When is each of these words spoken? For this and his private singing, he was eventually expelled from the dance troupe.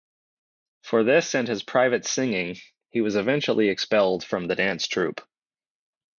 For 0.81 1.03
this 1.03 1.35
and 1.35 1.47
his 1.47 1.61
private 1.61 2.07
singing, 2.07 2.57
he 2.89 3.01
was 3.01 3.15
eventually 3.15 3.69
expelled 3.69 4.23
from 4.23 4.47
the 4.47 4.55
dance 4.55 4.87
troupe. 4.87 5.21